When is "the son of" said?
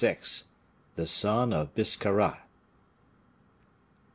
0.95-1.75